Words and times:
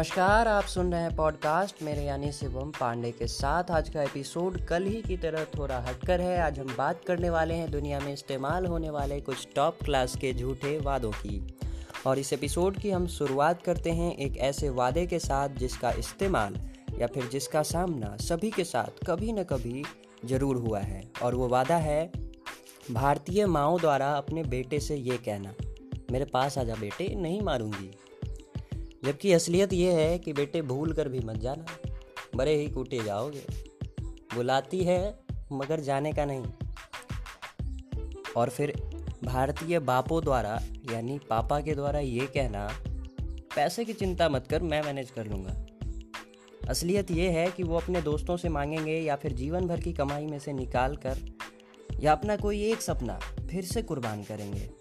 नमस्कार, 0.00 0.48
आप 0.48 0.64
सुन 0.64 0.92
रहे 0.92 1.00
हैं 1.00 1.14
पॉडकास्ट 1.16 1.82
मेरे 1.82 2.02
यानी 2.02 2.30
शिवम 2.32 2.70
पांडे 2.70 3.10
के 3.10 3.26
साथ। 3.26 3.70
आज 3.70 3.88
का 3.88 4.02
एपिसोड 4.02 4.56
कल 4.66 4.84
ही 4.84 5.02
की 5.02 5.16
तरह 5.16 5.44
थोड़ा 5.58 5.78
हटकर 5.78 6.20
है। 6.20 6.40
आज 6.42 6.58
हम 6.58 6.74
बात 6.78 7.04
करने 7.04 7.30
वाले 7.30 7.54
हैं 7.54 7.70
दुनिया 7.70 7.98
में 8.00 8.12
इस्तेमाल 8.12 8.66
होने 8.66 8.90
वाले 8.90 9.20
कुछ 9.20 9.46
टॉप 9.56 9.82
क्लास 9.84 10.16
के 10.16 10.32
झूठे 10.34 10.78
वादों 10.78 11.10
की। 11.10 11.42
और 12.06 12.18
इस 12.18 12.32
एपिसोड 12.32 12.78
की 12.78 12.90
हम 12.90 13.06
शुरुआत 13.06 13.62
करते 13.62 13.90
हैं 13.90 14.16
एक 14.16 14.38
ऐसे 14.38 14.68
वादे 14.70 15.06
के 15.06 15.18
साथ 15.18 15.48
जिसका 15.48 15.90
इस्तेमाल 15.90 16.56
या 16.98 17.06
फिर 17.06 17.28
जिसका 17.32 17.62
सामना 17.62 18.16
सभी 18.20 18.50
के 18.50 18.64
साथ 18.64 19.06
कभी 19.06 19.32
न 19.32 19.42
कभी 19.42 19.84
ज़रूर 20.24 20.56
हुआ 20.56 20.80
है। 20.80 21.02
और 21.22 21.34
वो 21.34 21.48
वादा 21.48 21.76
है, 21.76 22.12
भारतीय 22.90 23.46
माओ 23.46 23.78
द्वारा 23.78 24.12
अपने 24.12 24.44
बेटे 24.44 24.80
से 24.80 24.96
ये 24.96 25.18
कहना। 25.18 25.54
मेरे 26.12 26.24
पास 26.24 26.58
आजा 26.58 26.74
बेटे 26.74 27.14
नहीं 27.14 27.40
मारूँगी। 27.40 27.90
जबकि 29.04 29.32
असलियत 29.32 29.72
ये 29.72 29.92
है 29.92 30.18
कि 30.18 30.32
बेटे 30.32 30.62
भूल 30.62 30.92
कर 30.92 31.08
भी 31.08 31.18
मत 31.18 31.36
जाना। 31.36 31.66
बड़े 32.36 32.56
ही 32.56 32.68
कूटे 32.68 33.02
जाओगे। 33.02 33.44
बुलाती 34.34 34.84
है, 34.84 35.18
मगर 35.52 35.80
जाने 35.80 36.12
का 36.12 36.24
नहीं। 36.24 36.44
और 38.36 38.48
फिर 38.48 38.72
भारतीय 39.24 39.78
बापों 39.78 40.24
द्वारा, 40.24 40.62
यानी 40.92 41.18
पापा 41.18 41.60
के 41.60 41.74
द्वारा 41.74 41.98
ये 41.98 42.26
कहना, 42.26 42.70
पैसे 43.56 43.84
की 43.84 43.92
चिंता 43.92 44.28
मत 44.28 44.46
कर, 44.46 44.62
मैं 44.62 44.82
मैनेज 44.82 45.10
कर 45.10 45.26
लूँगा। 45.26 45.66
असलियत 46.68 47.10
ये 47.10 47.30
है 47.30 47.50
कि 47.50 47.62
वो 47.62 47.76
अपने 47.76 48.02
दोस्तों 48.02 48.36
से 48.36 48.48
मांगेंगे, 48.48 48.98
या 48.98 49.16
फिर 49.16 49.32
जीवन 49.32 49.66
भर 49.66 49.80
की 49.80 49.92
कमाई 49.92 50.26
में 50.26 50.38
से 50.38 50.52
निकाल 50.52 50.96
कर, 50.96 51.18
या 52.00 52.12
अपना 52.12 52.36
कोई 52.36 52.62
एक 52.62 52.82
सपना 52.82 53.20
फिर 53.50 53.64
से 53.64 53.82
कुर्बान 53.82 54.22
करेंगे। 54.22 54.79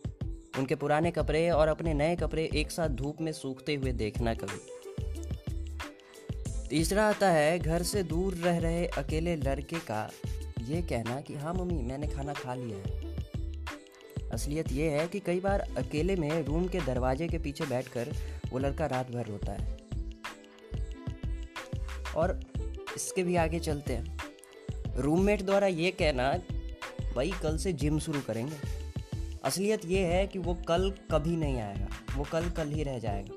उनके 0.58 0.76
पुराने 0.76 1.12
कपड़े 1.12 1.50
और 1.50 1.68
अपने 1.68 1.94
नए 1.94 2.16
कपड़े 2.16 2.50
एक 2.54 2.72
साथ 2.72 2.90
धूप 2.90 3.22
में 3.22 3.32
सूखते 3.32 3.76
हुए 3.76 3.92
देखना 3.92 4.34
कभी। 4.34 4.80
तीसरा 6.70 7.10
आता 7.10 7.30
है, 7.30 7.60
घर 7.60 7.84
से 7.84 8.04
दूर 8.04 8.34
रह 8.34 8.60
रहे 8.60 8.88
अकेले 8.88 9.36
लड़के 9.36 9.80
का 9.80 10.12
ये 10.62 10.82
कहना 10.82 11.22
कि 11.22 11.36
हाँ 11.36 11.54
मम्मी, 11.54 11.82
मैंने 11.82 12.08
खाना 12.08 12.34
खा 12.34 12.54
लिया 12.54 12.78
है। 12.78 13.16
असलियत 14.30 14.72
ये 14.72 14.90
है 14.90 15.08
कि 15.08 15.20
कई 15.20 15.40
बार 15.40 15.60
अकेले 15.78 16.16
में 16.16 16.44
रूम 16.44 16.68
के 16.68 16.80
दरवाजे 16.80 17.28
के 17.28 17.38
पीछे 17.38 17.66
बैठकर 17.66 18.14
वो 18.52 18.60
लड़का 18.60 18.86
रात 18.86 19.12
भर 19.12 19.26
रोता 19.26 19.52
है। 19.52 19.78
और 22.16 22.40
इसके 22.96 23.24
भी 23.24 23.36
आगे 23.36 23.60
चलते 23.60 23.94
हैं। 23.94 24.20
रूममेट 24.96 25.42
द्वारा 25.42 25.68
ये 25.68 25.92
कहना, 25.92 26.34
भाई, 27.16 27.32
कल 27.44 27.58
से 27.58 27.74
जिम 27.74 28.00
शुरू 28.00 28.22
करेंगे। 28.22 28.79
असलियत 29.44 29.86
ये 29.86 30.00
है 30.00 30.28
कि 30.28 30.40
वो 30.40 30.54
कल 30.54 30.94
कभी 31.12 31.36
नहीं 31.36 31.60
आएगा। 31.60 32.18
वो 32.18 32.24
कल 32.32 32.50
कल 32.50 32.68
ही 32.68 32.84
रह 32.84 33.00
जाएगा। 33.00 33.34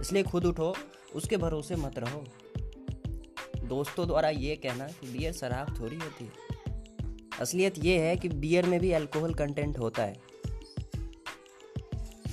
इसलिए 0.00 0.22
खुद 0.22 0.44
उठो, 0.44 0.76
उसके 1.14 1.36
भरोसे 1.36 1.76
मत 1.76 1.98
रहो। 1.98 2.24
दोस्तों 3.64 4.06
द्वारा 4.06 4.28
ये 4.28 4.56
कहना 4.56 4.88
कि 4.88 5.18
बियर 5.18 5.32
शराब 5.32 5.80
थोड़ी 5.80 5.96
होती 5.96 6.24
है। 6.24 6.32
असलियत 7.40 7.74
ये 7.78 7.98
है 7.98 8.16
कि 8.16 8.28
बियर 8.28 8.66
में 8.66 8.80
भी 8.80 8.92
अल्कोहल 8.92 9.34
कंटेंट 9.34 9.78
होता 9.78 10.02
है। 10.02 10.16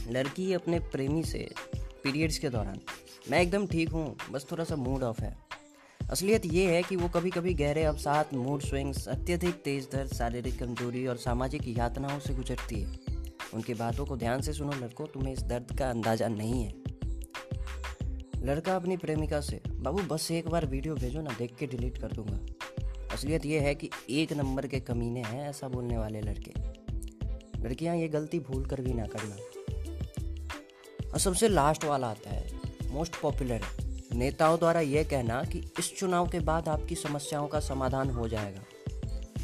लड़की 0.07 0.53
अपने 0.53 0.79
प्रेमी 0.79 1.23
से 1.23 1.51
पीरियड्स 2.03 2.39
के 2.39 2.49
दौरान। 2.49 2.79
मैं 3.31 3.41
एकदम 3.41 3.67
ठीक 3.67 3.89
हूँ, 3.89 4.17
बस 4.31 4.45
थोड़ा 4.51 4.63
सा 4.63 4.75
मूड 4.75 5.03
ऑफ़ 5.03 5.21
है। 5.21 5.48
असलियत 6.09 6.45
ये 6.45 6.75
है 6.75 6.83
कि 6.83 6.95
वो 6.95 7.09
कभी 7.09 7.29
कभी 7.29 7.53
गहरे 7.53 7.83
अवसाद 7.83 8.25
मूड 8.33 8.61
स्विंग्स 8.61 9.07
अत्यधिक 9.07 9.53
तेज 9.53 9.89
दर्द, 9.91 10.13
शारीरिक 10.13 10.59
कमज़ोरी 10.59 11.07
और 11.07 11.17
सामाजिक 11.17 11.61
यातनाओं 11.67 12.19
से 12.19 12.33
गुजरती 12.33 12.81
है। 12.81 12.99
उनकी 13.53 13.73
बातों 13.73 14.05
को 14.05 14.17
ध्यान 14.17 14.41
से 14.41 14.53
सुनो 14.53 14.71
लड़कों, 14.71 15.05
तुम्हें 15.05 15.33
इस 15.33 15.43
दर्द 15.43 15.77
का 15.79 15.89
अंदाज़ा 15.89 16.27
नहीं 16.27 16.63
है। 16.63 16.73
लड़का 18.45 18.75
अपनी 18.75 18.97
प्रेमिका 18.97 19.41
से, 19.41 19.61
बाबू, 19.71 19.97
बस 19.97 20.31
एक 20.31 20.47
बार 20.47 20.65
वीडियो 20.65 20.95
भेजो 20.95 21.21
ना, 21.21 21.35
देख 21.39 21.55
के 21.55 21.67
डिलीट 21.67 21.97
कर 21.97 22.07
दूँगा। 22.07 22.39
असलियत 23.13 23.45
यह 23.45 23.61
है 23.61 23.75
कि 23.75 23.89
एक 24.09 24.33
नंबर 24.33 24.67
के 24.67 24.79
कमीने 24.79 25.21
हैं 25.21 25.49
ऐसा 25.49 25.67
बोलने 25.67 25.97
वाले 25.97 26.21
लड़के। 26.21 26.53
लड़कियाँ 27.63 27.95
ये 27.95 28.07
गलती 28.07 28.39
भूल 28.39 28.65
कर 28.65 28.81
भी 28.81 28.93
ना 28.93 29.05
करना। 29.05 29.35
और 31.13 31.19
सबसे 31.19 31.47
लास्ट 31.47 31.85
वाला 31.85 32.07
आता 32.07 32.29
है 32.29 32.47
मोस्ट 32.91 33.21
पॉपुलर 33.21 33.61
है। 33.63 33.88
नेताओं 34.13 34.59
द्वारा 34.59 34.79
यह 34.79 35.03
कहना 35.03 35.43
कि 35.43 35.71
इस 35.79 35.97
चुनाव 35.97 36.29
के 36.29 36.39
बाद 36.39 36.67
आपकी 36.69 36.95
समस्याओं 36.95 37.47
का 37.47 37.59
समाधान 37.59 38.09
हो 38.09 38.27
जाएगा। 38.27 38.61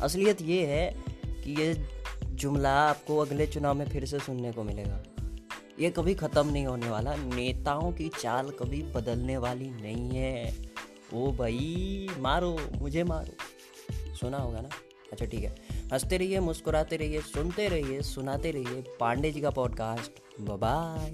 असलियत 0.02 0.42
ये 0.42 0.66
है 0.66 1.04
कि 1.26 1.62
ये 1.62 1.88
जुमला 2.26 2.72
आपको 2.72 3.18
अगले 3.18 3.48
चुनाव 3.48 3.76
में 3.76 3.90
फिर 3.90 4.06
से 4.06 4.20
सुनने 4.20 4.52
को 4.52 4.64
मिलेगा। 4.64 5.04
ये 5.80 5.90
कभी 5.90 6.16
ख़त्म 6.16 6.48
नहीं 6.48 6.66
होने 6.66 6.90
वाला। 6.90 7.16
नेताओं 7.16 7.92
की 7.92 8.12
चाल 8.22 8.50
कभी 8.50 8.84
बदलने 8.84 9.38
वाली 9.38 9.70
नहीं 9.70 10.10
है। 10.10 10.56
ओ 11.14 11.32
भाई, 11.32 12.08
मारो, 12.20 12.60
मुझे 12.76 13.04
मारो। 13.04 13.36
सुना 14.16 14.38
होगा 14.38 14.62
ना? 14.62 14.70
अच्छा 15.12 15.26
ठीक 15.26 15.44
है। 15.44 15.56
हँसते 15.94 16.18
रहिए, 16.18 16.40
मुस्कुराते 16.40 16.98
रहिए, 16.98 17.22
सुनते 17.22 17.68
रहिए, 17.68 18.02
सुनाते 18.02 18.52
रहिए 18.52 18.84
पांडे 19.00 19.32
जी 19.32 19.42
का 19.42 19.50
पॉडकास्ट 19.50 20.12
बाय 20.42 21.14